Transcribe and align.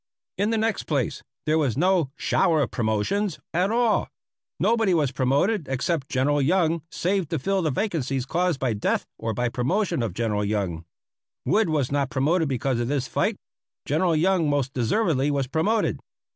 In 0.39 0.49
the 0.49 0.57
next 0.57 0.85
place, 0.85 1.21
there 1.45 1.59
was 1.59 1.77
no 1.77 2.09
"shower 2.15 2.63
of 2.63 2.71
promotions" 2.71 3.37
at 3.53 3.69
all. 3.69 4.07
Nobody 4.59 4.95
was 4.95 5.11
promoted 5.11 5.67
except 5.67 6.09
General 6.09 6.41
Young, 6.41 6.81
save 6.89 7.27
to 7.29 7.37
fill 7.37 7.61
the 7.61 7.69
vacancies 7.69 8.25
caused 8.25 8.59
by 8.59 8.73
death 8.73 9.05
or 9.19 9.35
by 9.35 9.45
the 9.45 9.51
promotion 9.51 10.01
of 10.01 10.15
General 10.15 10.43
Young. 10.43 10.85
Wood 11.45 11.69
was 11.69 11.91
not 11.91 12.09
promoted 12.09 12.49
because 12.49 12.79
of 12.79 12.87
this 12.87 13.07
fight. 13.07 13.35
General 13.85 14.15
Young 14.15 14.49
most 14.49 14.73
deservedly 14.73 15.29
was 15.29 15.45
promoted. 15.45 15.99